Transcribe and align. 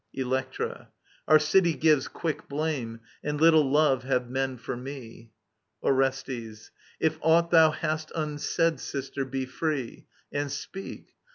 Dlbctra. 0.17 0.87
Our 1.27 1.37
city 1.37 1.75
gives 1.75 2.07
Quick 2.07 2.49
blame; 2.49 3.01
and 3.23 3.39
little 3.39 3.69
love 3.71 4.01
have 4.03 4.31
men 4.31 4.57
for 4.57 4.75
me. 4.75 5.29
Orestes. 5.83 6.71
If 6.99 7.19
aught 7.21 7.51
thou 7.51 7.69
hast 7.69 8.11
unsaid, 8.15 8.79
sister, 8.79 9.25
be 9.25 9.45
free 9.45 10.07
And 10.31 10.51
speak. 10.51 11.09